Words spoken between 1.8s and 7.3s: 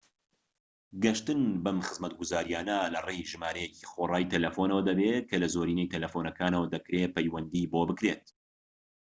خزمەتگوزاریانە لەڕێی ژمارەیەکی خۆڕایی تەلەفونەوە دەبێت کە لە زۆرینەی تەلەفونەکانەوە دەکرێت